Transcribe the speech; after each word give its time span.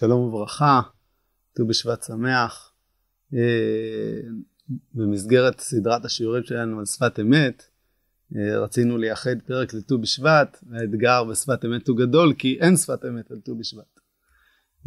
שלום 0.00 0.20
וברכה, 0.20 0.80
ט"ו 1.52 1.66
בשבט 1.66 2.02
שמח. 2.02 2.72
אה, 3.34 4.20
במסגרת 4.94 5.60
סדרת 5.60 6.04
השיעורים 6.04 6.44
שלנו 6.44 6.78
על 6.78 6.86
שפת 6.86 7.20
אמת, 7.20 7.62
אה, 8.36 8.58
רצינו 8.58 8.98
לייחד 8.98 9.36
פרק 9.46 9.74
לט"ו 9.74 9.98
בשבט, 9.98 10.58
האתגר 10.72 11.24
בשפת 11.24 11.64
אמת 11.64 11.88
הוא 11.88 11.96
גדול 11.96 12.34
כי 12.38 12.58
אין 12.60 12.76
שפת 12.76 13.04
אמת 13.04 13.30
על 13.30 13.40
ט"ו 13.40 13.54
בשבט. 13.54 14.00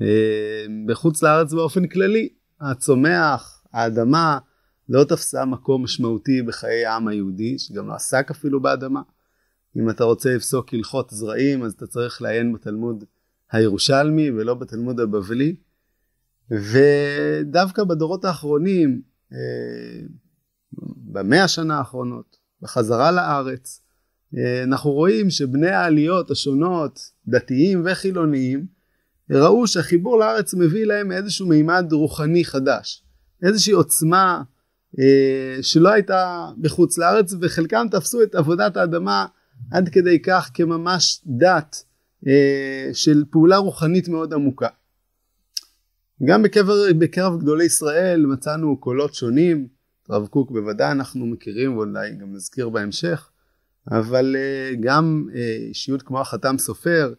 אה, 0.01 0.65
בחוץ 0.87 1.23
לארץ 1.23 1.53
באופן 1.53 1.87
כללי, 1.87 2.29
הצומח, 2.61 3.63
האדמה, 3.73 4.39
לא 4.89 5.03
תפסה 5.03 5.45
מקום 5.45 5.83
משמעותי 5.83 6.41
בחיי 6.41 6.85
העם 6.85 7.07
היהודי, 7.07 7.59
שגם 7.59 7.87
לא 7.87 7.93
עסק 7.93 8.31
אפילו 8.31 8.61
באדמה. 8.61 9.01
אם 9.77 9.89
אתה 9.89 10.03
רוצה 10.03 10.35
לפסוק 10.35 10.73
הלכות 10.73 11.09
זרעים, 11.09 11.63
אז 11.63 11.73
אתה 11.73 11.87
צריך 11.87 12.21
לעיין 12.21 12.53
בתלמוד 12.53 13.03
הירושלמי 13.51 14.31
ולא 14.31 14.53
בתלמוד 14.53 14.99
הבבלי. 14.99 15.55
ודווקא 16.51 17.83
בדורות 17.83 18.25
האחרונים, 18.25 19.01
אה, 19.33 19.37
במאה 20.97 21.43
השנה 21.43 21.77
האחרונות, 21.77 22.37
בחזרה 22.61 23.11
לארץ, 23.11 23.81
אה, 24.37 24.63
אנחנו 24.63 24.91
רואים 24.91 25.29
שבני 25.29 25.69
העליות 25.69 26.31
השונות, 26.31 26.99
דתיים 27.27 27.83
וחילוניים, 27.85 28.65
ראו 29.29 29.67
שהחיבור 29.67 30.19
לארץ 30.19 30.53
מביא 30.53 30.85
להם 30.85 31.11
איזשהו 31.11 31.47
מימד 31.47 31.85
רוחני 31.91 32.45
חדש, 32.45 33.03
איזושהי 33.43 33.73
עוצמה 33.73 34.43
אה, 34.99 35.57
שלא 35.61 35.89
הייתה 35.89 36.49
בחוץ 36.61 36.97
לארץ, 36.97 37.33
וחלקם 37.41 37.87
תפסו 37.91 38.23
את 38.23 38.35
עבודת 38.35 38.77
האדמה 38.77 39.25
עד 39.71 39.89
כדי 39.89 40.21
כך 40.21 40.51
כממש 40.53 41.21
דת 41.25 41.83
של 42.93 43.23
פעולה 43.29 43.57
רוחנית 43.57 44.07
מאוד 44.07 44.33
עמוקה. 44.33 44.67
גם 46.25 46.43
בקבר, 46.43 46.73
בקרב 46.99 47.39
גדולי 47.39 47.65
ישראל 47.65 48.25
מצאנו 48.25 48.77
קולות 48.77 49.13
שונים, 49.13 49.67
רב 50.09 50.27
קוק 50.27 50.51
בוודאי 50.51 50.91
אנחנו 50.91 51.25
מכירים 51.25 51.77
ואולי 51.77 52.15
גם 52.15 52.33
נזכיר 52.33 52.69
בהמשך, 52.69 53.29
אבל 53.91 54.35
אה, 54.35 54.75
גם 54.79 55.27
אה, 55.35 55.55
אישיות 55.69 56.01
כמו 56.01 56.21
החתם 56.21 56.57
סופר, 56.57 57.13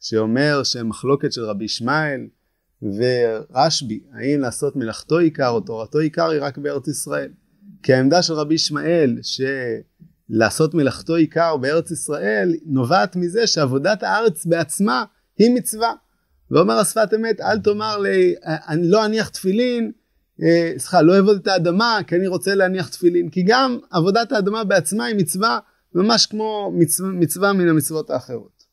שאומר 0.00 0.62
שמחלוקת 0.62 1.32
של 1.32 1.44
רבי 1.44 1.64
ישמעאל 1.64 2.26
ורשב"י, 2.82 4.00
האם 4.12 4.40
לעשות 4.40 4.76
מלאכתו 4.76 5.18
עיקר 5.18 5.48
או 5.48 5.60
תורתו 5.60 5.98
עיקר 5.98 6.30
היא 6.30 6.40
רק 6.42 6.58
בארץ 6.58 6.88
ישראל. 6.88 7.30
כי 7.82 7.94
העמדה 7.94 8.22
של 8.22 8.34
רבי 8.34 8.54
ישמעאל, 8.54 9.18
ש... 9.22 9.40
לעשות 10.28 10.74
מלאכתו 10.74 11.14
עיקר 11.14 11.56
בארץ 11.56 11.90
ישראל 11.90 12.54
נובעת 12.66 13.16
מזה 13.16 13.46
שעבודת 13.46 14.02
הארץ 14.02 14.46
בעצמה 14.46 15.04
היא 15.38 15.54
מצווה. 15.54 15.92
ואומר 16.50 16.74
השפת 16.74 17.14
אמת 17.14 17.40
אל 17.40 17.58
תאמר 17.58 17.98
לי 17.98 18.34
אני 18.44 18.88
לא 18.88 19.04
אניח 19.04 19.28
תפילין 19.28 19.92
אה, 20.42 20.72
סליחה 20.78 21.02
לא 21.02 21.16
אעבוד 21.16 21.36
את 21.36 21.46
האדמה 21.46 21.98
כי 22.06 22.16
אני 22.16 22.26
רוצה 22.26 22.54
להניח 22.54 22.88
תפילין 22.88 23.30
כי 23.30 23.42
גם 23.46 23.78
עבודת 23.90 24.32
האדמה 24.32 24.64
בעצמה 24.64 25.04
היא 25.04 25.16
מצווה 25.16 25.58
ממש 25.94 26.26
כמו 26.26 26.72
מצווה, 26.74 27.08
מצווה 27.08 27.52
מן 27.52 27.68
המצוות 27.68 28.10
האחרות. 28.10 28.64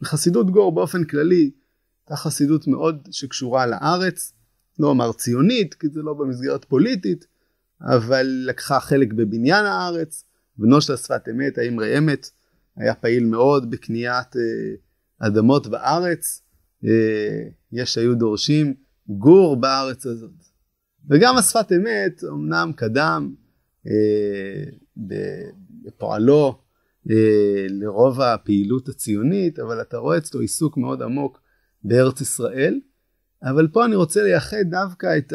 בחסידות 0.00 0.50
גור 0.50 0.74
באופן 0.74 1.04
כללי 1.04 1.50
הייתה 2.04 2.16
חסידות 2.16 2.66
מאוד 2.66 3.08
שקשורה 3.10 3.66
לארץ 3.66 4.32
לא 4.78 4.88
אומר 4.88 5.12
ציונית 5.12 5.74
כי 5.74 5.88
זה 5.88 6.00
לא 6.02 6.14
במסגרת 6.14 6.64
פוליטית 6.64 7.26
אבל 7.80 8.26
לקחה 8.46 8.80
חלק 8.80 9.12
בבניין 9.12 9.64
הארץ 9.64 10.24
בנו 10.58 10.80
של 10.80 10.92
השפת 10.92 11.28
אמת, 11.30 11.58
האמרי 11.58 11.98
אמת, 11.98 12.30
היה 12.76 12.94
פעיל 12.94 13.24
מאוד 13.24 13.70
בקניית 13.70 14.36
אה, 14.36 15.26
אדמות 15.26 15.66
בארץ. 15.66 16.42
אה, 16.84 17.48
יש 17.72 17.94
שהיו 17.94 18.14
דורשים 18.14 18.74
גור 19.08 19.60
בארץ 19.60 20.06
הזאת. 20.06 20.30
וגם 21.10 21.36
השפת 21.36 21.72
אמת 21.72 22.24
אמנם 22.24 22.72
קדם 22.76 23.34
אה, 23.86 24.64
בפועלו 25.86 26.58
לרוב 27.68 28.20
הפעילות 28.20 28.88
הציונית, 28.88 29.58
אבל 29.58 29.80
אתה 29.80 29.96
רואה 29.96 30.18
אצלו 30.18 30.40
עיסוק 30.40 30.76
מאוד 30.76 31.02
עמוק 31.02 31.40
בארץ 31.84 32.20
ישראל. 32.20 32.80
אבל 33.42 33.68
פה 33.72 33.84
אני 33.84 33.96
רוצה 33.96 34.22
לייחד 34.22 34.64
דווקא 34.70 35.18
את 35.18 35.32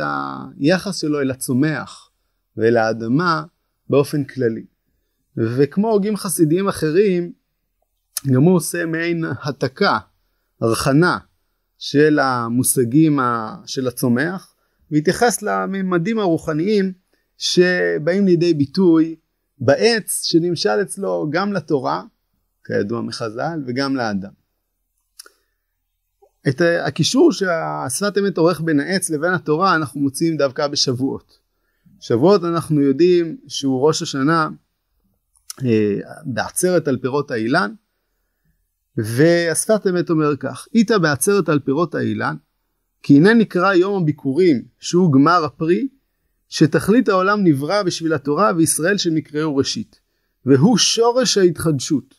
היחס 0.60 0.98
שלו 1.02 1.22
אל 1.22 1.32
הצומח 1.32 2.10
ואל 2.58 2.78
האדמה 2.78 3.44
באופן 3.90 4.24
כללי. 4.24 4.66
וכמו 5.38 5.92
הוגים 5.92 6.18
חסידיים 6.18 6.68
אחרים, 6.68 7.32
גם 8.34 8.44
הוא 8.44 8.56
עושה 8.56 8.86
מעין 8.86 9.24
התקה, 9.44 10.00
הרחנה 10.62 11.18
של 11.78 12.20
המושגים 12.20 13.20
של 13.66 13.88
הצומח, 13.88 14.56
והתייחס 14.92 15.42
לממדים 15.42 16.20
הרוחניים 16.20 16.94
שבאים 17.38 18.26
לידי 18.26 18.54
ביטוי 18.54 19.16
בעץ 19.60 20.24
שנמשל 20.24 20.82
אצלו 20.82 21.28
גם 21.30 21.54
לתורה, 21.54 22.04
כידוע 22.64 23.02
מחז"ל, 23.02 23.64
וגם 23.68 23.96
לאדם. 23.96 24.32
את 26.48 26.62
הקישור 26.86 27.32
שהשפת 27.32 28.18
אמת 28.18 28.38
עורך 28.38 28.62
בין 28.62 28.80
העץ 28.80 29.10
לבין 29.10 29.34
התורה 29.34 29.76
אנחנו 29.76 30.02
מוצאים 30.02 30.38
דווקא 30.38 30.68
בשבועות. 30.68 31.40
שבועות 32.00 32.44
אנחנו 32.44 32.82
יודעים 32.82 33.38
שהוא 33.48 33.88
ראש 33.88 34.02
השנה 34.02 34.50
בעצרת 36.26 36.88
על 36.88 36.98
פירות 36.98 37.32
האילן, 37.32 37.74
והשפת 38.98 39.88
אמת 39.90 40.10
אומר 40.10 40.36
כך, 40.38 40.68
איתה 40.74 41.00
בעצרת 41.00 41.50
על 41.50 41.60
פירות 41.60 41.96
האילן, 41.96 42.36
כי 43.04 43.18
הנה 43.18 43.34
נקרא 43.34 43.74
יום 43.74 44.04
הביקורים, 44.04 44.66
שהוא 44.80 45.14
גמר 45.14 45.44
הפרי, 45.46 45.88
שתכלית 46.50 47.10
העולם 47.10 47.44
נברא 47.44 47.84
בשביל 47.84 48.14
התורה 48.14 48.52
וישראל 48.58 48.98
שנקראו 48.98 49.56
ראשית, 49.56 50.00
והוא 50.46 50.78
שורש 50.78 51.38
ההתחדשות 51.38 52.16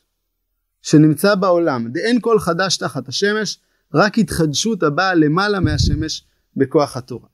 שנמצא 0.83 1.35
בעולם, 1.35 1.89
דאין 1.93 2.21
כל 2.21 2.39
חדש 2.39 2.77
תחת 2.77 3.09
השמש, 3.09 3.59
רק 3.95 4.19
התחדשות 4.19 4.83
הבאה 4.83 5.15
למעלה 5.15 5.61
מהשמש 5.61 6.25
בכוח 6.57 6.97
התורה. 6.97 7.29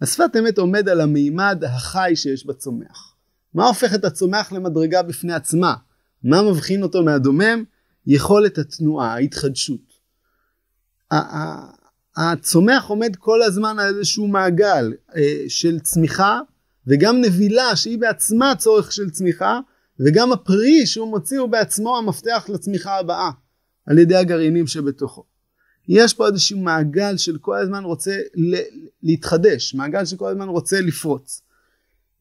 השפת 0.00 0.36
אמת 0.38 0.58
עומד 0.58 0.88
על 0.88 1.00
המימד 1.00 1.64
החי 1.64 2.12
שיש 2.14 2.46
בצומח. 2.46 3.14
מה 3.54 3.66
הופך 3.66 3.94
את 3.94 4.04
הצומח 4.04 4.52
למדרגה 4.52 5.02
בפני 5.02 5.32
עצמה? 5.32 5.74
מה 6.24 6.42
מבחין 6.42 6.82
אותו 6.82 7.02
מהדומם? 7.02 7.64
יכולת 8.06 8.58
התנועה, 8.58 9.14
ההתחדשות. 9.14 9.92
הצומח 12.16 12.84
עומד 12.86 13.16
כל 13.16 13.42
הזמן 13.42 13.78
על 13.78 13.94
איזשהו 13.94 14.28
מעגל 14.28 14.92
אה, 15.16 15.44
של 15.48 15.80
צמיחה 15.80 16.40
וגם 16.86 17.20
נבילה 17.20 17.76
שהיא 17.76 17.98
בעצמה 17.98 18.54
צורך 18.58 18.92
של 18.92 19.10
צמיחה 19.10 19.60
וגם 20.00 20.32
הפרי 20.32 20.86
שהוא 20.86 21.08
מוציא 21.08 21.40
הוא 21.40 21.48
בעצמו 21.48 21.98
המפתח 21.98 22.46
לצמיחה 22.48 22.98
הבאה 22.98 23.30
על 23.86 23.98
ידי 23.98 24.16
הגרעינים 24.16 24.66
שבתוכו. 24.66 25.24
יש 25.88 26.14
פה 26.14 26.26
איזשהו 26.26 26.58
מעגל 26.58 27.16
של 27.16 27.38
כל 27.38 27.58
הזמן 27.58 27.84
רוצה 27.84 28.16
להתחדש, 29.02 29.74
מעגל 29.74 30.04
שכל 30.04 30.30
הזמן 30.30 30.48
רוצה 30.48 30.80
לפרוץ. 30.80 31.41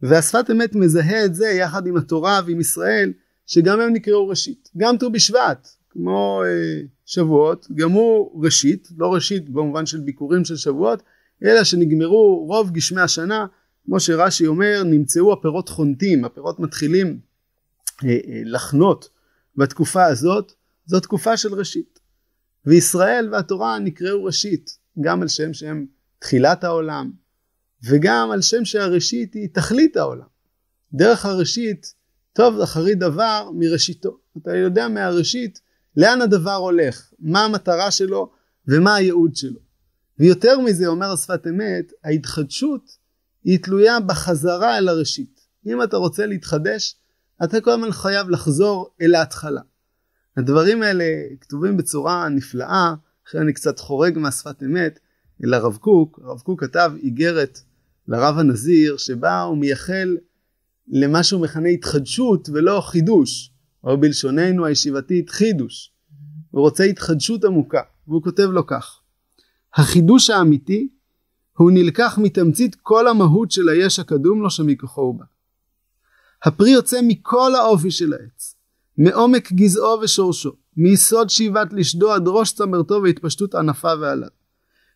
והשפת 0.01 0.45
אמת 0.51 0.75
מזהה 0.75 1.25
את 1.25 1.35
זה 1.35 1.47
יחד 1.47 1.88
עם 1.88 1.97
התורה 1.97 2.41
ועם 2.45 2.59
ישראל 2.59 3.13
שגם 3.45 3.79
הם 3.79 3.94
נקראו 3.94 4.28
ראשית. 4.28 4.69
גם 4.78 4.97
ט"ו 4.97 5.09
בשבט 5.09 5.67
כמו 5.89 6.41
אה, 6.45 6.81
שבועות 7.06 7.67
גם 7.75 7.91
הוא 7.91 8.44
ראשית 8.44 8.88
לא 8.97 9.13
ראשית 9.13 9.50
במובן 9.50 9.85
של 9.85 10.00
ביקורים 10.00 10.45
של 10.45 10.56
שבועות 10.56 11.03
אלא 11.44 11.63
שנגמרו 11.63 12.45
רוב 12.47 12.72
גשמי 12.72 13.01
השנה 13.01 13.46
כמו 13.85 13.99
שרש"י 13.99 14.47
אומר 14.47 14.84
נמצאו 14.85 15.34
הפירות 15.34 15.70
חונטים 15.70 16.25
הפירות 16.25 16.59
מתחילים 16.59 17.20
אה, 18.03 18.09
אה, 18.09 18.41
לחנות 18.46 19.09
בתקופה 19.58 20.05
הזאת 20.05 20.52
זו 20.85 20.99
תקופה 20.99 21.37
של 21.37 21.53
ראשית. 21.53 21.99
וישראל 22.66 23.29
והתורה 23.31 23.79
נקראו 23.79 24.23
ראשית 24.23 24.78
גם 25.02 25.22
על 25.22 25.28
שם 25.28 25.53
שהם 25.53 25.85
תחילת 26.20 26.64
העולם 26.64 27.11
וגם 27.83 28.31
על 28.31 28.41
שם 28.41 28.66
שהראשית 28.66 29.33
היא 29.33 29.49
תכלית 29.53 29.97
העולם. 29.97 30.25
דרך 30.93 31.25
הראשית, 31.25 31.93
טוב 32.33 32.59
אחרית 32.59 32.99
דבר 32.99 33.49
מראשיתו. 33.53 34.17
אתה 34.37 34.55
יודע 34.55 34.87
מהראשית 34.87 35.61
לאן 35.97 36.22
הדבר 36.22 36.55
הולך, 36.55 37.13
מה 37.19 37.45
המטרה 37.45 37.91
שלו 37.91 38.31
ומה 38.67 38.95
הייעוד 38.95 39.35
שלו. 39.35 39.59
ויותר 40.19 40.59
מזה 40.59 40.87
אומר 40.87 41.11
השפת 41.11 41.47
אמת, 41.47 41.91
ההתחדשות 42.03 42.97
היא 43.43 43.59
תלויה 43.63 43.99
בחזרה 43.99 44.77
אל 44.77 44.87
הראשית. 44.87 45.41
אם 45.67 45.84
אתה 45.84 45.97
רוצה 45.97 46.25
להתחדש, 46.25 46.95
אתה 47.43 47.61
כל 47.61 47.72
הזמן 47.72 47.91
חייב 47.91 48.29
לחזור 48.29 48.89
אל 49.01 49.16
ההתחלה. 49.16 49.61
הדברים 50.37 50.81
האלה 50.81 51.05
כתובים 51.41 51.77
בצורה 51.77 52.29
נפלאה, 52.29 52.93
אחרי 53.27 53.41
אני 53.41 53.53
קצת 53.53 53.79
חורג 53.79 54.17
מהשפת 54.17 54.63
אמת, 54.63 54.99
אל 55.43 55.53
הרב 55.53 55.77
קוק, 55.77 56.19
הרב 56.23 56.39
קוק 56.39 56.63
כתב 56.63 56.91
איגרת 57.03 57.59
לרב 58.11 58.37
הנזיר 58.37 58.97
שבה 58.97 59.41
הוא 59.41 59.58
מייחל 59.58 60.17
למה 60.87 61.23
שהוא 61.23 61.41
מכנה 61.41 61.69
התחדשות 61.69 62.49
ולא 62.53 62.81
חידוש 62.81 63.52
או 63.84 63.97
בלשוננו 63.97 64.66
הישיבתית 64.66 65.29
חידוש 65.29 65.91
הוא 66.52 66.61
רוצה 66.61 66.84
התחדשות 66.84 67.46
עמוקה 67.46 67.81
והוא 68.08 68.23
כותב 68.23 68.43
לו 68.43 68.67
כך 68.67 68.99
החידוש 69.75 70.29
האמיתי 70.29 70.87
הוא 71.58 71.72
נלקח 71.72 72.17
מתמצית 72.22 72.75
כל 72.75 73.08
המהות 73.08 73.52
של 73.52 73.69
היש 73.69 73.99
הקדום 73.99 74.41
לו 74.41 74.49
שמכוחו 74.49 75.02
הוא 75.02 75.19
בא. 75.19 75.25
הפרי 76.43 76.69
יוצא 76.69 76.99
מכל 77.08 77.55
האופי 77.55 77.91
של 77.91 78.13
העץ, 78.13 78.55
מעומק 78.97 79.52
גזעו 79.52 79.99
ושורשו, 80.02 80.52
מיסוד 80.78 81.29
שאיבת 81.29 81.73
לשדו 81.73 82.11
עד 82.11 82.23
ראש 82.28 82.53
צמרתו 82.53 83.02
והתפשטות 83.03 83.55
ענפיו 83.55 83.97
ועליו. 84.02 84.41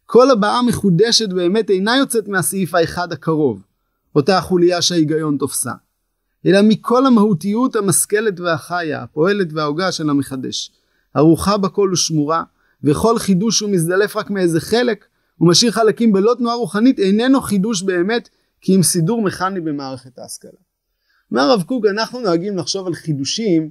כל 0.05 0.31
הבעה 0.31 0.61
מחודשת 0.61 1.29
באמת 1.29 1.69
אינה 1.69 1.97
יוצאת 1.97 2.27
מהסעיף 2.27 2.75
האחד 2.75 3.11
הקרוב, 3.11 3.61
אותה 4.15 4.37
החוליה 4.37 4.81
שההיגיון 4.81 5.37
תופסה, 5.37 5.71
אלא 6.45 6.59
מכל 6.63 7.05
המהותיות 7.05 7.75
המשכלת 7.75 8.39
והחיה, 8.39 9.03
הפועלת 9.03 9.47
וההוגה 9.53 9.91
של 9.91 10.09
המחדש, 10.09 10.71
ערוכה 11.13 11.57
בכל 11.57 11.89
ושמורה, 11.93 12.43
וכל 12.83 13.19
חידוש 13.19 13.59
הוא 13.59 13.69
מזדלף 13.69 14.15
רק 14.15 14.29
מאיזה 14.29 14.61
חלק, 14.61 15.05
ומשאיר 15.41 15.71
חלקים 15.71 16.13
בלא 16.13 16.35
תנועה 16.37 16.55
רוחנית, 16.55 16.99
איננו 16.99 17.41
חידוש 17.41 17.81
באמת, 17.81 18.29
כי 18.61 18.75
אם 18.75 18.83
סידור 18.83 19.21
מכני 19.21 19.61
במערכת 19.61 20.19
ההשכלה. 20.19 20.51
אומר 21.31 21.41
הרב 21.41 21.63
קוק, 21.63 21.85
אנחנו 21.85 22.19
נוהגים 22.19 22.57
לחשוב 22.57 22.87
על 22.87 22.93
חידושים 22.93 23.69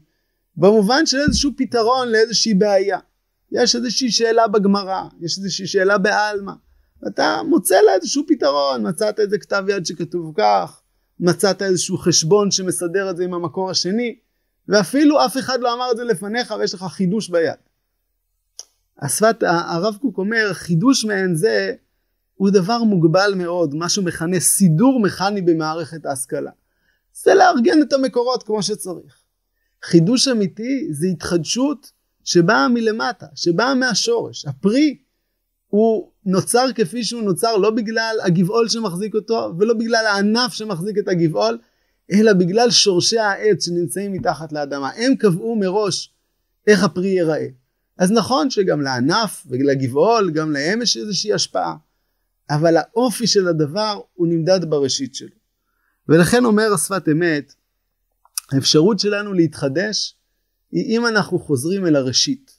במובן 0.57 1.07
של 1.07 1.19
איזשהו 1.19 1.51
פתרון 1.57 2.09
לאיזושהי 2.09 2.55
בעיה. 2.55 2.99
יש 3.55 3.77
איזושהי 3.77 4.11
שאלה 4.11 4.49
בגמרא, 4.49 5.03
יש 5.21 5.39
איזושהי 5.39 5.67
שאלה 5.67 5.99
בעלמא, 5.99 6.53
ואתה 7.03 7.41
מוצא 7.49 7.81
לה 7.81 7.95
איזשהו 7.95 8.23
פתרון, 8.29 8.89
מצאת 8.89 9.21
איזה 9.21 9.39
כתב 9.39 9.65
יד 9.69 9.87
שכתוב 9.87 10.33
כך, 10.37 10.81
מצאת 11.21 11.63
איזשהו 11.63 11.99
חשבון 11.99 12.51
שמסדר 12.51 13.11
את 13.11 13.17
זה 13.17 13.25
עם 13.25 13.35
המקור 13.35 13.71
השני, 13.71 14.17
ואפילו 14.69 15.25
אף 15.27 15.39
אחד 15.39 15.61
לא 15.61 15.75
אמר 15.75 15.91
את 15.93 15.97
זה 15.97 16.05
לפניך 16.05 16.55
ויש 16.59 16.75
לך 16.75 16.83
חידוש 16.83 17.29
ביד. 17.29 17.55
השפת 18.99 19.43
הרב 19.43 19.97
קוק 20.01 20.19
אומר 20.19 20.53
חידוש 20.53 21.05
מעין 21.05 21.35
זה 21.35 21.75
הוא 22.35 22.51
דבר 22.51 22.83
מוגבל 22.83 23.35
מאוד, 23.37 23.75
מה 23.75 23.89
שהוא 23.89 24.05
מכנה 24.05 24.41
סידור 24.41 25.01
מכני 25.01 25.43
במערכת 25.43 26.07
ההשכלה. 26.07 26.51
זה 27.13 27.35
לארגן 27.35 27.83
את 27.83 27.93
המקורות 27.93 28.43
כמו 28.43 28.63
שצריך. 28.63 29.19
חידוש 29.83 30.29
אמיתי 30.29 30.89
זה 30.91 31.07
התחדשות 31.07 31.93
שבאה 32.25 32.69
מלמטה, 32.69 33.27
שבאה 33.35 33.75
מהשורש. 33.75 34.47
הפרי 34.47 34.99
הוא 35.69 36.11
נוצר 36.25 36.67
כפי 36.75 37.05
שהוא 37.05 37.23
נוצר 37.23 37.57
לא 37.57 37.71
בגלל 37.71 38.17
הגבעול 38.23 38.69
שמחזיק 38.69 39.15
אותו 39.15 39.53
ולא 39.59 39.75
בגלל 39.75 40.07
הענף 40.07 40.53
שמחזיק 40.53 40.99
את 40.99 41.09
הגבעול, 41.09 41.59
אלא 42.13 42.33
בגלל 42.33 42.71
שורשי 42.71 43.19
העץ 43.19 43.65
שנמצאים 43.65 44.13
מתחת 44.13 44.53
לאדמה. 44.53 44.91
הם 44.97 45.17
קבעו 45.17 45.57
מראש 45.57 46.13
איך 46.67 46.85
הפרי 46.85 47.09
ייראה. 47.09 47.47
אז 47.99 48.11
נכון 48.11 48.51
שגם 48.51 48.81
לענף 48.81 49.47
ולגבעול, 49.47 50.31
גם 50.31 50.53
להם 50.53 50.83
יש 50.83 50.97
איזושהי 50.97 51.33
השפעה, 51.33 51.77
אבל 52.51 52.77
האופי 52.77 53.27
של 53.27 53.49
הדבר 53.49 54.01
הוא 54.15 54.27
נמדד 54.27 54.71
בראשית 54.71 55.15
שלו. 55.15 55.37
ולכן 56.09 56.45
אומר 56.45 56.73
השפת 56.75 57.09
אמת, 57.13 57.55
האפשרות 58.53 59.01
שלנו 59.01 59.33
להתחדש 59.33 60.17
היא 60.75 60.99
אם 60.99 61.07
אנחנו 61.07 61.39
חוזרים 61.39 61.87
אל 61.87 61.97
הראשית. 61.97 62.59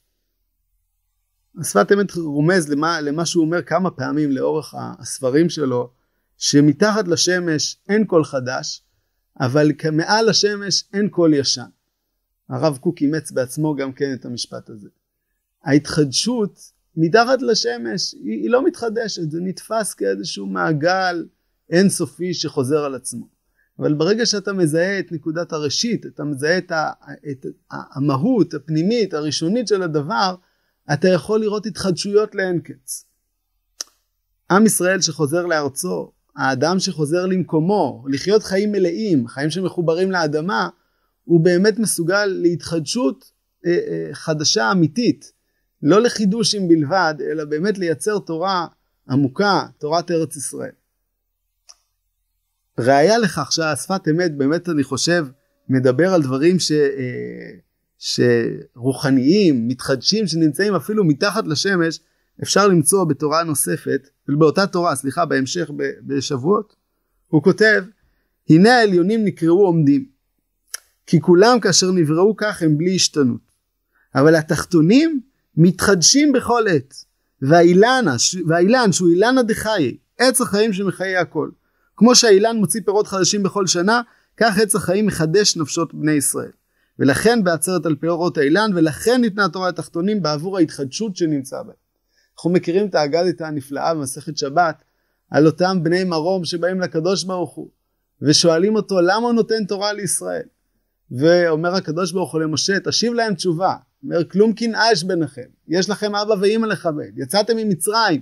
השפת 1.60 1.92
אמת 1.92 2.16
רומז 2.16 2.70
למה, 2.70 3.02
למה 3.02 3.26
שהוא 3.26 3.46
אומר 3.46 3.62
כמה 3.62 3.92
פעמים 3.92 4.32
לאורך 4.32 4.76
הספרים 4.78 5.50
שלו, 5.50 5.92
שמתחת 6.38 7.08
לשמש 7.08 7.78
אין 7.90 8.06
קול 8.06 8.24
חדש, 8.24 8.84
אבל 9.40 9.72
מעל 9.92 10.30
השמש 10.30 10.84
אין 10.94 11.10
קול 11.10 11.34
ישן. 11.34 11.70
הרב 12.50 12.78
קוק 12.78 13.02
אימץ 13.02 13.32
בעצמו 13.32 13.76
גם 13.76 13.94
כן 13.94 14.14
את 14.14 14.26
המשפט 14.26 14.70
הזה. 14.70 14.90
ההתחדשות 15.64 16.60
מתחת 16.96 17.42
לשמש 17.42 18.14
היא, 18.14 18.42
היא 18.42 18.50
לא 18.50 18.66
מתחדשת, 18.66 19.32
זה 19.32 19.40
נתפס 19.42 19.94
כאיזשהו 19.94 20.46
מעגל 20.46 21.26
אינסופי 21.70 22.34
שחוזר 22.34 22.80
על 22.86 22.96
עצמו. 22.96 23.35
אבל 23.80 23.94
ברגע 23.94 24.25
שאתה 24.25 24.54
מזהה 24.54 25.00
את 25.00 25.12
נקודת 25.12 25.54
הראשית, 25.54 26.06
אתה 26.06 26.24
מזהה 26.24 26.57
את, 26.57 26.72
ה, 26.72 26.92
את 27.31 27.45
המהות 27.72 28.54
הפנימית 28.54 29.13
הראשונית 29.13 29.68
של 29.68 29.83
הדבר, 29.83 30.36
אתה 30.94 31.07
יכול 31.07 31.39
לראות 31.39 31.66
התחדשויות 31.66 32.36
לאין 32.36 32.60
קץ. 32.60 33.06
עם 34.51 34.66
ישראל 34.66 35.01
שחוזר 35.01 35.45
לארצו, 35.45 36.12
האדם 36.36 36.80
שחוזר 36.80 37.25
למקומו, 37.25 38.06
לחיות 38.10 38.44
חיים 38.44 38.72
מלאים, 38.72 39.27
חיים 39.27 39.50
שמחוברים 39.50 40.12
לאדמה, 40.12 40.69
הוא 41.24 41.44
באמת 41.44 41.80
מסוגל 41.80 42.25
להתחדשות 42.25 43.31
אה, 43.66 43.72
אה, 43.72 44.10
חדשה 44.13 44.72
אמיתית, 44.72 45.31
לא 45.81 46.01
לחידושים 46.01 46.68
בלבד, 46.68 47.16
אלא 47.31 47.45
באמת 47.45 47.77
לייצר 47.77 48.19
תורה 48.19 48.68
עמוקה, 49.10 49.68
תורת 49.77 50.12
ארץ 50.12 50.36
ישראל. 50.36 50.72
ראיה 52.80 53.18
לכך 53.18 53.51
שהשפת 53.51 54.07
אמת 54.10 54.38
באמת 54.38 54.69
אני 54.69 54.83
חושב 54.83 55.25
מדבר 55.69 56.13
על 56.13 56.22
דברים 56.22 56.60
ש, 56.60 56.72
אה, 56.72 57.51
שרוחניים, 57.98 59.68
מתחדשים, 59.68 60.27
שנמצאים 60.27 60.75
אפילו 60.75 61.04
מתחת 61.04 61.48
לשמש, 61.48 62.00
אפשר 62.44 62.68
למצוא 62.68 63.04
בתורה 63.04 63.44
נוספת, 63.44 64.10
באותה 64.27 64.68
תורה, 64.68 64.95
סליחה, 64.95 65.25
בהמשך 65.25 65.69
בשבועות, 66.01 66.75
הוא 67.27 67.44
כותב, 67.44 67.83
הנה 68.50 68.77
העליונים 68.77 69.25
נקראו 69.25 69.66
עומדים, 69.66 70.06
כי 71.07 71.22
כולם 71.22 71.60
כאשר 71.60 71.92
נבראו 71.92 72.36
כך 72.38 72.63
הם 72.63 72.77
בלי 72.77 72.95
השתנות, 72.95 73.51
אבל 74.16 74.36
התחתונים 74.36 75.22
מתחדשים 75.57 76.31
בכל 76.31 76.63
עת, 76.69 76.94
והאילן, 77.42 78.06
והאילן 78.48 78.92
שהוא 78.92 79.10
אילנה 79.10 79.44
דחיי, 79.44 79.98
עץ 80.18 80.42
החיים 80.42 80.74
שמחיי 80.74 81.18
הכל. 81.18 81.50
כמו 81.98 82.16
שהאילן 82.16 82.58
מוציא 82.58 82.82
פירות 82.86 83.08
חדשים 83.08 83.44
בכל 83.44 83.68
שנה, 83.68 84.02
כך 84.38 84.60
עץ 84.60 84.76
החיים 84.76 85.06
מחדש 85.06 85.58
נפשות 85.58 85.94
בני 85.94 86.12
ישראל. 86.12 86.52
ולכן 87.00 87.44
בעצרת 87.44 87.86
על 87.86 87.96
פירות 87.96 88.38
האילן, 88.38 88.72
ולכן 88.76 89.22
ניתנה 89.22 89.46
התורה 89.46 89.70
לתחתונים 89.70 90.22
בעבור 90.22 90.58
ההתחדשות 90.58 91.16
שנמצא 91.16 91.62
בהם. 91.62 91.76
אנחנו 92.36 92.50
מכירים 92.50 92.88
את 92.88 92.96
האגדתא 92.96 93.44
הנפלאה 93.44 93.94
במסכת 93.94 94.38
שבת, 94.38 94.84
על 95.32 95.46
אותם 95.46 95.84
בני 95.84 96.04
מרום 96.04 96.46
שבאים 96.46 96.82
לקדוש 96.82 97.24
ברוך 97.24 97.54
הוא, 97.54 97.70
ושואלים 98.22 98.75
אותו 98.75 99.02
למה 99.02 99.25
הוא 99.28 99.34
נותן 99.34 99.66
תורה 99.66 99.94
לישראל. 99.94 100.44
ואומר 101.12 101.75
הקדוש 101.75 102.12
ברוך 102.12 102.34
הוא 102.34 102.42
למשה, 102.42 102.80
תשיב 102.80 103.14
להם 103.14 103.36
תשובה. 103.36 103.75
אומר, 104.04 104.30
כלום 104.30 104.54
קנאה 104.54 104.92
יש 104.92 105.04
ביניכם, 105.04 105.48
יש 105.68 105.90
לכם 105.90 106.16
אבא 106.16 106.34
ואימא 106.42 106.66
לכבד, 106.66 107.18
יצאתם 107.18 107.58
ממצרים, 107.58 108.22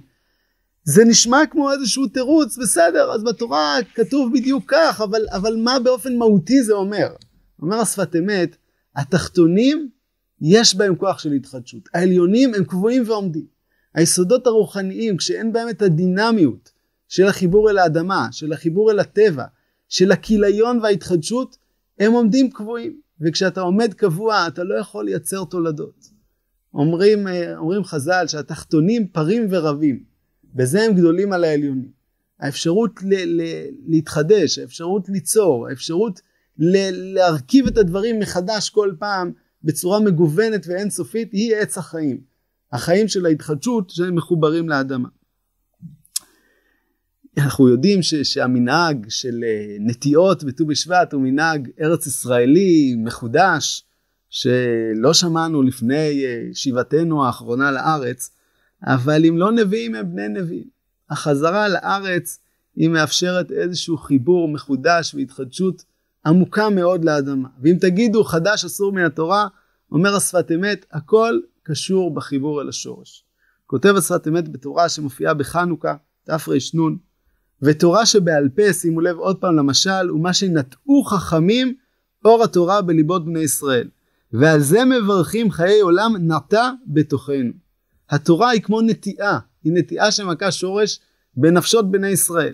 זה 0.84 1.06
נשמע 1.06 1.46
כמו 1.52 1.72
איזשהו 1.72 2.08
תירוץ, 2.08 2.58
בסדר, 2.58 3.12
אז 3.12 3.24
בתורה 3.24 3.78
כתוב 3.96 4.34
בדיוק 4.34 4.64
כך, 4.68 5.02
אבל, 5.02 5.22
אבל 5.32 5.56
מה 5.56 5.80
באופן 5.80 6.16
מהותי 6.18 6.64
זה 6.64 6.74
אומר? 6.74 7.08
אומר 7.62 7.78
השפת 7.78 8.16
אמת, 8.16 8.56
התחתונים 8.96 9.90
יש 10.42 10.76
בהם 10.76 10.96
כוח 10.96 11.20
של 11.20 11.32
התחדשות, 11.32 11.90
העליונים 11.94 12.54
הם 12.54 12.64
קבועים 12.64 13.04
ועומדים. 13.06 13.46
היסודות 13.96 14.48
הרוחניים, 14.48 15.18
כשאין 15.18 15.54
בהם 15.54 15.70
את 15.70 15.82
הדינמיות 15.82 16.72
של 17.08 17.28
החיבור 17.28 17.70
אל 17.70 17.78
האדמה, 17.78 18.28
של 18.32 18.54
החיבור 18.54 18.92
אל 18.92 19.00
הטבע, 19.00 19.46
של 19.90 20.12
הכיליון 20.12 20.80
וההתחדשות, 20.80 21.58
הם 22.00 22.12
עומדים 22.12 22.50
קבועים. 22.50 23.00
וכשאתה 23.22 23.62
עומד 23.62 23.94
קבוע, 23.94 24.48
אתה 24.48 24.64
לא 24.64 24.76
יכול 24.76 25.06
לייצר 25.06 25.44
תולדות. 25.44 26.10
אומרים, 26.74 27.28
אומרים 27.58 27.84
חז"ל 27.84 28.28
שהתחתונים 28.28 29.08
פרים 29.08 29.48
ורבים. 29.50 30.13
בזה 30.54 30.82
הם 30.84 30.94
גדולים 30.94 31.34
על 31.34 31.44
העליונים. 31.44 31.92
האפשרות 32.40 33.04
ל- 33.04 33.42
ל- 33.42 33.68
להתחדש, 33.88 34.60
האפשרות 34.60 35.10
ליצור, 35.10 35.68
האפשרות 35.68 36.22
ל- 36.58 37.14
להרכיב 37.14 37.68
את 37.68 37.78
הדברים 37.78 38.20
מחדש 38.20 38.70
כל 38.70 38.94
פעם 39.00 39.32
בצורה 39.64 40.00
מגוונת 40.00 40.68
ואינסופית 40.68 41.32
היא 41.32 41.56
עץ 41.56 41.78
החיים. 41.78 42.22
החיים 42.72 43.08
של 43.08 43.26
ההתחדשות 43.26 43.90
שהם 43.90 44.16
מחוברים 44.16 44.70
לאדמה. 44.70 45.10
אנחנו 47.38 47.70
יודעים 47.70 48.02
ש, 48.02 48.16
שהמנהג 48.16 49.06
של 49.10 49.44
אה, 49.44 49.76
נטיעות 49.80 50.44
בט"ו 50.44 50.66
בשבט 50.66 51.14
הוא 51.14 51.22
מנהג 51.22 51.70
ארץ 51.82 52.08
ישראלי 52.08 52.96
מחודש 52.98 53.84
שלא 54.30 55.14
שמענו 55.14 55.62
לפני 55.62 56.26
אה, 56.26 56.50
שיבתנו 56.54 57.26
האחרונה 57.26 57.72
לארץ 57.72 58.30
אבל 58.84 59.26
אם 59.26 59.38
לא 59.38 59.52
נביאים 59.52 59.96
הם 59.96 60.12
בני 60.12 60.28
נביאים. 60.28 60.68
החזרה 61.10 61.68
לארץ 61.68 62.40
היא 62.76 62.90
מאפשרת 62.90 63.52
איזשהו 63.52 63.98
חיבור 63.98 64.48
מחודש 64.48 65.16
והתחדשות 65.16 65.84
עמוקה 66.26 66.70
מאוד 66.70 67.06
לאדמה. 67.06 67.50
ואם 67.62 67.76
תגידו 67.82 68.24
חדש 68.24 68.66
אסור 68.66 68.94
מן 68.94 69.06
התורה, 69.06 69.48
אומר 69.92 70.16
השפת 70.16 70.52
אמת, 70.52 70.86
הכל 70.92 71.40
קשור 71.64 72.14
בחיבור 72.14 72.62
אל 72.62 72.70
השורש. 72.70 73.24
כותב 73.66 73.96
השפת 73.98 74.28
אמת 74.28 74.50
בתורה 74.50 74.90
שמופיעה 74.90 75.34
בחנוכה, 75.34 75.96
תר"ן, 76.24 76.96
ותורה 77.62 78.06
שבעל 78.06 78.50
פה, 78.50 78.74
שימו 78.74 79.02
לב 79.02 79.18
עוד 79.18 79.38
פעם 79.38 79.56
למשל, 79.56 80.10
הוא 80.10 80.24
מה 80.24 80.34
שנטעו 80.34 81.04
חכמים 81.04 81.76
אור 82.26 82.44
התורה 82.44 82.82
בליבות 82.82 83.26
בני 83.26 83.40
ישראל. 83.40 83.90
ועל 84.34 84.60
זה 84.60 84.86
מברכים 84.86 85.52
חיי 85.52 85.80
עולם 85.80 86.16
נטע 86.20 86.72
בתוכנו. 86.88 87.63
התורה 88.14 88.50
היא 88.50 88.62
כמו 88.62 88.82
נטיעה, 88.82 89.40
היא 89.64 89.74
נטיעה 89.76 90.12
שמכה 90.12 90.52
שורש 90.52 91.00
בנפשות 91.38 91.92
בני 91.92 92.08
ישראל. 92.08 92.54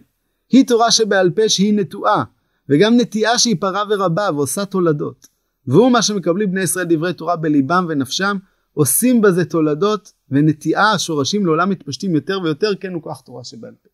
היא 0.49 0.67
תורה 0.67 0.91
שבעל 0.91 1.29
פה 1.29 1.49
שהיא 1.49 1.73
נטועה, 1.73 2.23
וגם 2.69 2.97
נטיעה 2.97 3.39
שהיא 3.39 3.55
פרה 3.59 3.83
ורבה 3.89 4.29
ועושה 4.35 4.65
תולדות. 4.65 5.27
והוא 5.67 5.91
מה 5.91 6.01
שמקבלים 6.01 6.51
בני 6.51 6.61
ישראל 6.61 6.85
דברי 6.89 7.13
תורה 7.13 7.35
בליבם 7.35 7.85
ונפשם, 7.89 8.37
עושים 8.73 9.21
בזה 9.21 9.45
תולדות 9.45 10.13
ונטיעה, 10.29 10.91
השורשים 10.91 11.45
לעולם 11.45 11.69
מתפשטים 11.69 12.15
יותר 12.15 12.39
ויותר, 12.43 12.75
כן 12.75 12.93
הוא 12.93 13.01
כך 13.05 13.21
תורה 13.21 13.43
שבעל 13.43 13.73
פה. 13.83 13.89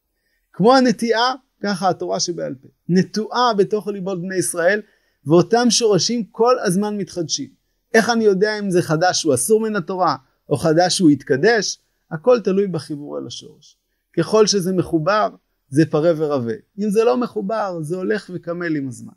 כמו 0.54 0.76
הנטיעה, 0.76 1.34
ככה 1.64 1.90
התורה 1.90 2.20
שבעל 2.20 2.56
פה. 2.62 2.68
נטועה 2.90 3.54
בתוך 3.54 3.88
ליבות 3.88 4.22
בני 4.22 4.36
ישראל, 4.36 4.82
ואותם 5.26 5.70
שורשים 5.70 6.24
כל 6.24 6.56
הזמן 6.60 6.98
מתחדשים. 6.98 7.50
איך 7.94 8.10
אני 8.10 8.24
יודע 8.24 8.60
אם 8.60 8.72
זה 8.72 8.82
חדש 8.82 9.22
שהוא 9.22 9.34
אסור 9.34 9.62
מן 9.62 9.76
התורה, 9.76 10.16
או 10.50 10.58
חדש 10.58 10.98
שהוא 10.98 11.12
יתקדש? 11.12 11.80
הכל 12.12 12.40
תלוי 12.44 12.68
בחיבור 12.68 13.18
על 13.18 13.28
השורש. 13.28 13.78
ככל 14.18 14.48
שזה 14.48 14.74
מחובר, 14.74 15.30
זה 15.70 15.86
פרה 15.86 16.12
ורבה. 16.18 16.54
אם 16.80 16.90
זה 16.90 17.04
לא 17.04 17.18
מחובר, 17.18 17.78
זה 17.82 17.96
הולך 17.96 18.32
וקמל 18.34 18.76
עם 18.76 18.88
הזמן. 18.88 19.14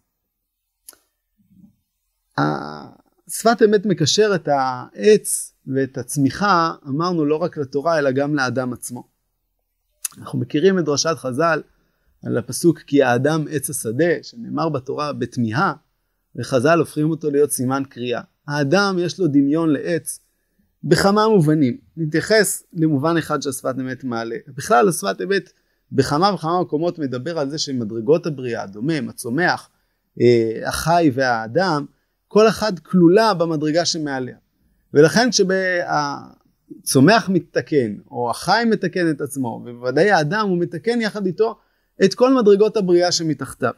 שפת 3.28 3.62
אמת 3.64 3.86
מקשר 3.86 4.32
את 4.34 4.48
העץ 4.48 5.52
ואת 5.66 5.98
הצמיחה, 5.98 6.74
אמרנו 6.88 7.24
לא 7.24 7.36
רק 7.36 7.56
לתורה, 7.56 7.98
אלא 7.98 8.10
גם 8.10 8.34
לאדם 8.34 8.72
עצמו. 8.72 9.08
אנחנו 10.18 10.38
מכירים 10.38 10.78
את 10.78 10.84
דרשת 10.84 11.14
חז"ל 11.16 11.62
על 12.24 12.38
הפסוק 12.38 12.78
כי 12.78 13.02
האדם 13.02 13.44
עץ 13.50 13.70
השדה, 13.70 14.22
שנאמר 14.22 14.68
בתורה 14.68 15.12
בתמיהה, 15.12 15.74
וחז"ל 16.36 16.78
הופכים 16.78 17.10
אותו 17.10 17.30
להיות 17.30 17.50
סימן 17.50 17.82
קריאה. 17.88 18.22
האדם 18.46 18.96
יש 18.98 19.20
לו 19.20 19.26
דמיון 19.26 19.70
לעץ 19.72 20.20
בכמה 20.84 21.28
מובנים. 21.28 21.76
נתייחס 21.96 22.62
למובן 22.72 23.16
אחד 23.16 23.42
שהשפת 23.42 23.74
אמת 23.80 24.04
מעלה. 24.04 24.36
בכלל 24.48 24.88
השפת 24.88 25.20
אמת 25.22 25.52
בכמה 25.92 26.34
וכמה 26.34 26.60
מקומות 26.62 26.98
מדבר 26.98 27.38
על 27.38 27.50
זה 27.50 27.58
שמדרגות 27.58 28.26
הבריאה, 28.26 28.62
הדומם, 28.62 29.08
הצומח, 29.08 29.70
אה, 30.20 30.68
החי 30.68 31.10
והאדם, 31.14 31.86
כל 32.28 32.48
אחד 32.48 32.78
כלולה 32.78 33.34
במדרגה 33.34 33.84
שמעליה. 33.84 34.36
ולכן 34.94 35.28
כשהצומח 35.30 37.28
מתקן, 37.28 37.96
או 38.10 38.30
החי 38.30 38.64
מתקן 38.70 39.10
את 39.10 39.20
עצמו, 39.20 39.62
ובוודאי 39.66 40.10
האדם 40.10 40.48
הוא 40.48 40.58
מתקן 40.58 41.00
יחד 41.00 41.26
איתו 41.26 41.58
את 42.04 42.14
כל 42.14 42.34
מדרגות 42.34 42.76
הבריאה 42.76 43.12
שמתחתיו. 43.12 43.72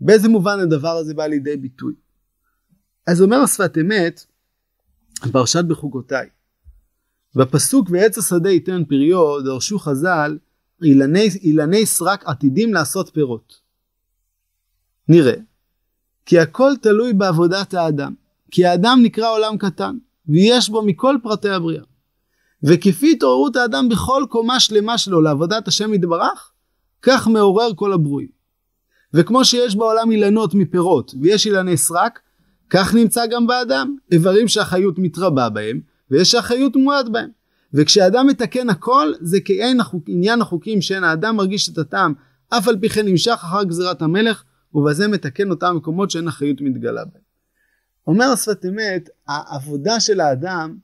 באיזה 0.00 0.28
מובן 0.28 0.58
הדבר 0.58 0.96
הזה 0.96 1.14
בא 1.14 1.26
לידי 1.26 1.56
ביטוי? 1.56 1.94
אז 3.06 3.22
אומר 3.22 3.36
השפת 3.36 3.78
אמת, 3.78 4.26
פרשת 5.32 5.64
בחוקותיי, 5.64 6.28
בפסוק 7.34 7.88
ועץ 7.90 8.18
השדה 8.18 8.50
ייתן 8.50 8.84
פריו, 8.84 9.40
דרשו 9.40 9.78
חז"ל, 9.78 10.38
אילני, 10.82 11.28
אילני 11.42 11.86
סרק 11.86 12.24
עתידים 12.26 12.74
לעשות 12.74 13.08
פירות. 13.08 13.60
נראה, 15.08 15.34
כי 16.26 16.38
הכל 16.38 16.72
תלוי 16.82 17.12
בעבודת 17.12 17.74
האדם, 17.74 18.14
כי 18.50 18.66
האדם 18.66 18.98
נקרא 19.02 19.30
עולם 19.30 19.58
קטן, 19.58 19.98
ויש 20.28 20.70
בו 20.70 20.82
מכל 20.82 21.16
פרטי 21.22 21.48
הבריאה. 21.48 21.82
וכפי 22.62 23.12
התעוררות 23.12 23.56
האדם 23.56 23.88
בכל 23.88 24.24
קומה 24.28 24.60
שלמה 24.60 24.98
שלו 24.98 25.20
לעבודת 25.20 25.68
השם 25.68 25.94
יתברך, 25.94 26.52
כך 27.02 27.28
מעורר 27.28 27.74
כל 27.76 27.92
הברואים. 27.92 28.28
וכמו 29.14 29.44
שיש 29.44 29.76
בעולם 29.76 30.10
אילנות 30.10 30.54
מפירות 30.54 31.14
ויש 31.20 31.46
אילני 31.46 31.76
סרק, 31.76 32.20
כך 32.70 32.94
נמצא 32.94 33.26
גם 33.26 33.46
באדם, 33.46 33.96
איברים 34.12 34.48
שהחיות 34.48 34.98
מתרבה 34.98 35.48
בהם, 35.48 35.80
ויש 36.10 36.30
שהחיות 36.30 36.76
מועט 36.76 37.08
בהם. 37.08 37.28
וכשאדם 37.74 38.26
מתקן 38.26 38.70
הכל, 38.70 39.12
זה 39.20 39.40
כאין 39.40 39.80
החוק, 39.80 40.04
עניין 40.06 40.40
החוקים 40.40 40.82
שאין 40.82 41.04
האדם 41.04 41.36
מרגיש 41.36 41.68
את 41.68 41.78
הטעם, 41.78 42.14
אף 42.48 42.68
על 42.68 42.78
פי 42.80 42.88
כן 42.88 43.06
נמשך 43.06 43.32
אחר 43.32 43.64
גזירת 43.64 44.02
המלך, 44.02 44.44
ובזה 44.74 45.08
מתקן 45.08 45.50
אותם 45.50 45.76
מקומות 45.76 46.10
שאין 46.10 46.28
החיות 46.28 46.60
מתגלה 46.60 47.04
בהם. 47.04 47.22
אומר 48.06 48.24
השפת 48.24 48.64
אמת, 48.66 49.08
העבודה 49.28 50.00
של 50.00 50.20
האדם 50.20 50.76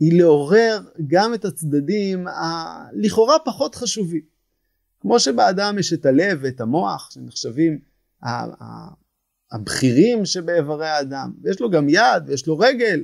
היא 0.00 0.18
לעורר 0.18 0.80
גם 1.06 1.34
את 1.34 1.44
הצדדים 1.44 2.26
הלכאורה 2.28 3.36
פחות 3.44 3.74
חשובים. 3.74 4.22
כמו 5.00 5.20
שבאדם 5.20 5.78
יש 5.78 5.92
את 5.92 6.06
הלב 6.06 6.38
ואת 6.42 6.60
המוח, 6.60 7.10
שנחשבים 7.10 7.78
הבכירים 9.52 10.24
שבאיברי 10.24 10.88
האדם, 10.88 11.32
ויש 11.42 11.60
לו 11.60 11.70
גם 11.70 11.88
יד 11.88 12.22
ויש 12.26 12.46
לו 12.46 12.58
רגל, 12.58 13.00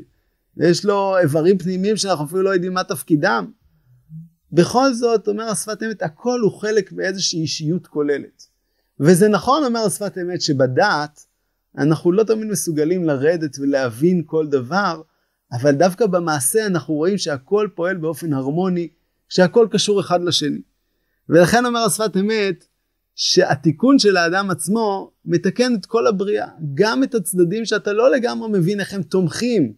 ויש 0.56 0.84
לו 0.84 1.18
איברים 1.18 1.58
פנימיים 1.58 1.96
שאנחנו 1.96 2.24
אפילו 2.24 2.42
לא 2.42 2.50
יודעים 2.50 2.74
מה 2.74 2.84
תפקידם. 2.84 3.50
בכל 4.52 4.92
זאת, 4.92 5.28
אומר 5.28 5.44
השפת 5.44 5.82
אמת, 5.82 6.02
הכל 6.02 6.40
הוא 6.40 6.60
חלק 6.60 6.92
מאיזושהי 6.92 7.40
אישיות 7.40 7.86
כוללת. 7.86 8.46
וזה 9.00 9.28
נכון, 9.28 9.64
אומר 9.64 9.80
השפת 9.80 10.18
אמת, 10.18 10.40
שבדעת 10.40 11.24
אנחנו 11.78 12.12
לא 12.12 12.22
תמיד 12.22 12.46
מסוגלים 12.46 13.04
לרדת 13.04 13.58
ולהבין 13.58 14.22
כל 14.26 14.46
דבר, 14.46 15.02
אבל 15.52 15.72
דווקא 15.72 16.06
במעשה 16.06 16.66
אנחנו 16.66 16.94
רואים 16.94 17.18
שהכל 17.18 17.68
פועל 17.74 17.96
באופן 17.96 18.32
הרמוני, 18.32 18.88
שהכל 19.28 19.68
קשור 19.70 20.00
אחד 20.00 20.22
לשני. 20.22 20.62
ולכן 21.28 21.66
אומר 21.66 21.80
השפת 21.80 22.16
אמת, 22.16 22.64
שהתיקון 23.20 23.98
של 23.98 24.16
האדם 24.16 24.50
עצמו 24.50 25.10
מתקן 25.24 25.74
את 25.74 25.86
כל 25.86 26.06
הבריאה, 26.06 26.48
גם 26.74 27.02
את 27.02 27.14
הצדדים 27.14 27.64
שאתה 27.64 27.92
לא 27.92 28.10
לגמרי 28.10 28.48
מבין 28.48 28.80
איך 28.80 28.94
הם 28.94 29.02
תומכים 29.02 29.72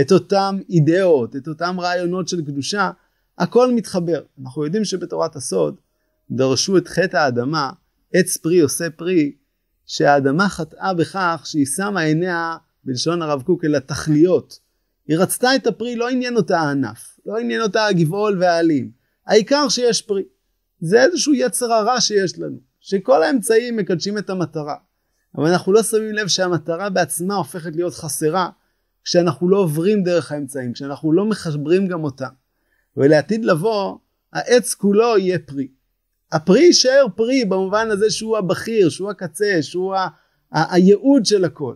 את 0.00 0.12
אותם 0.12 0.58
אידאות, 0.70 1.36
את 1.36 1.48
אותם 1.48 1.80
רעיונות 1.80 2.28
של 2.28 2.44
קדושה, 2.44 2.90
הכל 3.38 3.74
מתחבר. 3.74 4.22
אנחנו 4.42 4.64
יודעים 4.64 4.84
שבתורת 4.84 5.36
הסוד 5.36 5.80
דרשו 6.30 6.76
את 6.76 6.88
חטא 6.88 7.16
האדמה, 7.16 7.70
עץ 8.12 8.36
פרי 8.36 8.60
עושה 8.60 8.90
פרי, 8.90 9.32
שהאדמה 9.86 10.48
חטאה 10.48 10.94
בכך 10.94 11.42
שהיא 11.44 11.66
שמה 11.66 12.00
עיניה, 12.00 12.56
בלשון 12.84 13.22
הרב 13.22 13.42
קוק, 13.42 13.64
אל 13.64 13.74
התכליות. 13.74 14.58
היא 15.08 15.18
רצתה 15.18 15.54
את 15.54 15.66
הפרי, 15.66 15.96
לא 15.96 16.08
עניין 16.08 16.36
אותה 16.36 16.60
הענף, 16.60 17.18
לא 17.26 17.38
עניין 17.38 17.62
אותה 17.62 17.86
הגבעול 17.86 18.38
והעלים. 18.40 18.90
העיקר 19.26 19.68
שיש 19.68 20.02
פרי. 20.02 20.22
זה 20.80 21.02
איזשהו 21.02 21.34
יצר 21.34 21.72
הרע 21.72 22.00
שיש 22.00 22.38
לנו, 22.38 22.71
שכל 22.82 23.22
האמצעים 23.22 23.76
מקדשים 23.76 24.18
את 24.18 24.30
המטרה. 24.30 24.76
אבל 25.38 25.46
אנחנו 25.46 25.72
לא 25.72 25.82
שמים 25.82 26.12
לב 26.12 26.28
שהמטרה 26.28 26.90
בעצמה 26.90 27.34
הופכת 27.34 27.76
להיות 27.76 27.94
חסרה, 27.94 28.50
כשאנחנו 29.04 29.48
לא 29.48 29.58
עוברים 29.58 30.02
דרך 30.02 30.32
האמצעים, 30.32 30.72
כשאנחנו 30.72 31.12
לא 31.12 31.24
מחברים 31.24 31.86
גם 31.86 32.04
אותם. 32.04 32.28
ולעתיד 32.96 33.44
לבוא, 33.44 33.98
העץ 34.32 34.74
כולו 34.74 35.18
יהיה 35.18 35.38
פרי. 35.38 35.68
הפרי 36.32 36.60
יישאר 36.60 37.06
פרי 37.14 37.44
במובן 37.44 37.90
הזה 37.90 38.10
שהוא 38.10 38.38
הבכיר, 38.38 38.88
שהוא 38.88 39.10
הקצה, 39.10 39.58
שהוא 39.60 39.94
ה- 39.94 40.08
ה- 40.52 40.74
הייעוד 40.74 41.26
של 41.26 41.44
הכל. 41.44 41.74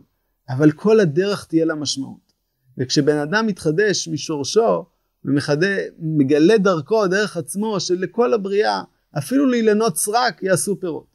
אבל 0.49 0.73
כל 0.73 1.01
הדרך 1.01 1.45
תהיה 1.45 1.65
לה 1.65 1.75
משמעות. 1.75 2.33
וכשבן 2.79 3.17
אדם 3.17 3.47
מתחדש 3.47 4.09
משורשו 4.09 4.87
ומגלה 5.25 6.59
דרכו, 6.59 7.07
דרך 7.07 7.37
עצמו, 7.37 7.81
שלכל 7.81 8.35
הבריאה, 8.35 8.83
אפילו 9.19 9.47
לאילנות 9.47 9.97
סרק 9.97 10.43
יעשו 10.43 10.81
פירות. 10.81 11.07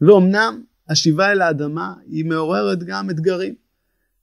ואומנם 0.00 0.62
השיבה 0.88 1.32
אל 1.32 1.40
האדמה 1.40 1.94
היא 2.06 2.24
מעוררת 2.24 2.82
גם 2.82 3.10
אתגרים. 3.10 3.54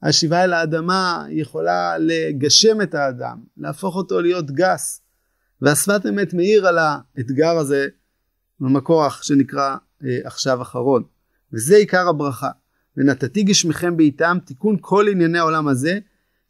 השיבה 0.03 0.43
אל 0.43 0.53
האדמה 0.53 1.25
יכולה 1.29 1.97
לגשם 1.97 2.81
את 2.81 2.95
האדם, 2.95 3.37
להפוך 3.57 3.95
אותו 3.95 4.21
להיות 4.21 4.51
גס. 4.51 5.01
והשפת 5.61 6.01
אמת 6.09 6.33
מאיר 6.33 6.67
על 6.67 6.77
האתגר 6.77 7.57
הזה 7.57 7.87
במקור 8.59 9.09
שנקרא 9.09 9.75
אה, 10.03 10.17
עכשיו 10.23 10.61
אחרון. 10.61 11.03
וזה 11.53 11.75
עיקר 11.75 12.07
הברכה. 12.07 12.49
ונתתי 12.97 13.43
גשמכם 13.43 13.97
בעיתם 13.97 14.37
תיקון 14.45 14.77
כל 14.81 15.05
ענייני 15.11 15.39
העולם 15.39 15.67
הזה, 15.67 15.99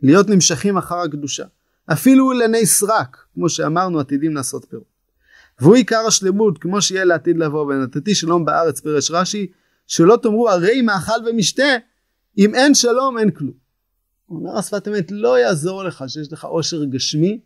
להיות 0.01 0.29
נמשכים 0.29 0.77
אחר 0.77 1.00
הקדושה. 1.00 1.46
אפילו 1.91 2.31
ענייני 2.31 2.65
סרק, 2.65 3.17
כמו 3.34 3.50
שאמרנו, 3.50 4.00
עתידים 4.00 4.36
לעשות 4.36 4.65
פירות. 4.69 4.97
והוא 5.62 5.76
עיקר 5.76 6.06
השלמות, 6.08 6.58
כמו 6.58 6.82
שיהיה 6.82 7.06
לעתיד 7.06 7.38
לבוא, 7.38 7.66
ונתתי 7.66 8.16
שלום 8.16 8.46
בארץ, 8.46 8.80
פירש 8.80 9.12
רש"י, 9.12 9.48
שלא 9.88 10.18
תאמרו 10.22 10.50
הרי 10.50 10.82
מאכל 10.82 11.30
ומשתה, 11.30 11.78
אם 12.38 12.56
אין 12.56 12.74
שלום 12.74 13.18
אין 13.18 13.32
כלום. 13.32 13.54
אומר 14.30 14.58
השפת 14.58 14.88
אמת 14.88 15.12
לא 15.12 15.40
יעזור 15.40 15.84
לך 15.84 16.04
שיש 16.08 16.34
לך 16.34 16.46
עושר 16.46 16.84
גשמי 16.84 17.40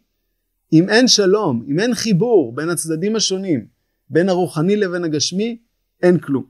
אם 0.74 0.90
אין 0.90 1.08
שלום, 1.08 1.66
אם 1.68 1.80
אין 1.80 1.94
חיבור 1.94 2.56
בין 2.56 2.70
הצדדים 2.70 3.16
השונים, 3.16 3.66
בין 4.10 4.30
הרוחני 4.30 4.76
לבין 4.76 5.04
הגשמי, 5.04 5.58
אין 6.04 6.20
כלום. 6.20 6.46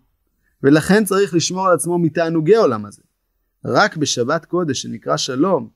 ולכן 0.63 1.05
צריך 1.05 1.33
לשמור 1.33 1.67
על 1.67 1.73
עצמו 1.73 1.97
מתענוגי 1.99 2.55
העולם 2.55 2.85
הזה. 2.85 3.01
רק 3.65 3.97
בשבת 3.97 4.45
קודש 4.45 4.81
שנקרא 4.81 5.17
שלום, 5.17 5.69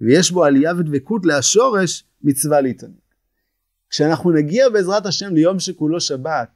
ויש 0.00 0.30
בו 0.30 0.44
עלייה 0.44 0.72
ודבקות 0.78 1.26
להשורש, 1.26 2.04
מצווה 2.22 2.60
להתענג. 2.60 2.94
כשאנחנו 3.90 4.32
נגיע 4.32 4.68
בעזרת 4.68 5.06
השם 5.06 5.34
ליום 5.34 5.58
שכולו 5.58 6.00
שבת, 6.00 6.48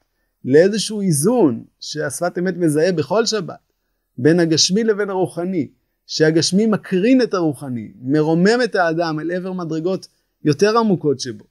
לאיזשהו 0.45 1.01
איזון 1.01 1.65
שהשפת 1.81 2.39
אמת 2.39 2.57
מזהה 2.57 2.93
בכל 2.93 3.27
שבת, 3.27 3.73
בין 4.19 4.41
הגשמי 4.41 4.85
לבין 4.85 5.11
הרוחני, 5.11 5.69
שהגשמי 6.07 6.67
מקרין 6.67 7.23
את 7.23 7.35
הרוחני, 7.35 7.93
מרומם 8.03 8.59
את 8.65 8.75
האדם 8.75 9.21
אל 9.21 9.31
עבר 9.31 9.53
מדרגות 9.53 10.09
יותר 10.45 10.79
עמוקות 10.79 11.21
שבו. 11.21 11.45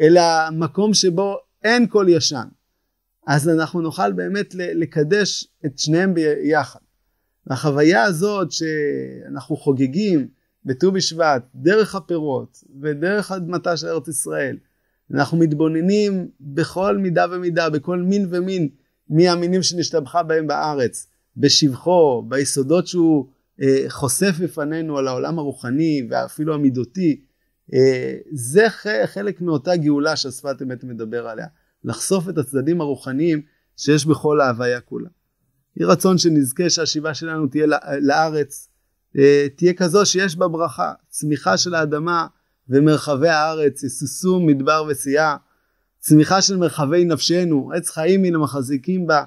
אלא 0.00 0.22
מקום 0.52 0.94
שבו 0.94 1.36
אין 1.64 1.86
כל 1.88 2.06
ישן. 2.08 2.48
אז 3.26 3.48
אנחנו 3.48 3.80
נוכל 3.80 4.12
באמת 4.12 4.54
לקדש 4.54 5.48
את 5.66 5.78
שניהם 5.78 6.14
ביחד. 6.14 6.80
והחוויה 7.46 8.02
הזאת 8.02 8.52
שאנחנו 8.52 9.56
חוגגים 9.56 10.28
בט"ו 10.64 10.92
בשבט, 10.92 11.42
דרך 11.54 11.94
הפירות 11.94 12.64
ודרך 12.80 13.32
אדמתה 13.32 13.76
של 13.76 13.86
ארץ 13.86 14.08
ישראל, 14.08 14.56
אנחנו 15.14 15.38
מתבוננים 15.38 16.28
בכל 16.40 16.96
מידה 16.96 17.26
ומידה, 17.30 17.70
בכל 17.70 17.98
מין 17.98 18.26
ומין 18.30 18.68
מהמינים 19.08 19.62
שנשתבחה 19.62 20.22
בהם 20.22 20.46
בארץ, 20.46 21.06
בשבחו, 21.36 22.22
ביסודות 22.28 22.86
שהוא 22.86 23.28
אה, 23.62 23.84
חושף 23.88 24.34
בפנינו 24.42 24.98
על 24.98 25.08
העולם 25.08 25.38
הרוחני 25.38 26.06
ואפילו 26.10 26.54
המידותי, 26.54 27.20
אה, 27.74 28.16
זה 28.32 28.66
חלק 29.06 29.40
מאותה 29.40 29.76
גאולה 29.76 30.16
שהשפת 30.16 30.62
אמת 30.62 30.84
מדבר 30.84 31.28
עליה, 31.28 31.46
לחשוף 31.84 32.28
את 32.28 32.38
הצדדים 32.38 32.80
הרוחניים 32.80 33.42
שיש 33.76 34.06
בכל 34.06 34.40
ההוויה 34.40 34.80
כולה. 34.80 35.08
יהי 35.76 35.86
רצון 35.86 36.18
שנזכה 36.18 36.70
שהשיבה 36.70 37.14
שלנו 37.14 37.46
תהיה 37.46 37.66
לארץ, 38.00 38.68
אה, 39.18 39.46
תהיה 39.56 39.72
כזו 39.72 40.06
שיש 40.06 40.36
בה 40.36 40.48
ברכה, 40.48 40.92
צמיחה 41.08 41.56
של 41.56 41.74
האדמה 41.74 42.26
ומרחבי 42.68 43.28
הארץ, 43.28 43.82
יסוסו 43.82 44.40
מדבר 44.40 44.84
ושיאה, 44.88 45.36
צמיחה 45.98 46.42
של 46.42 46.56
מרחבי 46.56 47.04
נפשנו, 47.04 47.70
עץ 47.76 47.90
חיים 47.90 48.22
מן 48.22 48.34
המחזיקים 48.34 49.06
בה, 49.06 49.24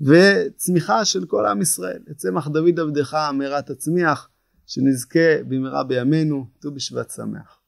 וצמיחה 0.00 1.04
של 1.04 1.26
כל 1.26 1.46
עם 1.46 1.62
ישראל. 1.62 2.02
צמח 2.16 2.48
דוד 2.48 2.80
עבדך 2.80 3.14
מהרה 3.32 3.62
תצמיח, 3.62 4.28
שנזכה 4.66 5.42
במהרה 5.48 5.84
בימינו, 5.84 6.46
ט"ו 6.60 6.70
בשבט 6.70 7.10
שמח. 7.10 7.59